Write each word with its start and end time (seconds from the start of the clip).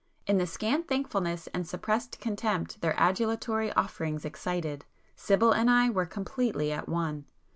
In 0.25 0.39
the 0.39 0.47
scant 0.47 0.87
thankfulness 0.87 1.45
and 1.53 1.67
suppressed 1.67 2.19
contempt 2.19 2.81
their 2.81 2.95
adulatory 2.99 3.71
offerings 3.73 4.25
excited, 4.25 4.83
Sibyl 5.15 5.51
and 5.51 5.69
I 5.69 5.91
were 5.91 6.07
completely 6.07 6.71
at 6.71 6.89
one. 6.89 7.25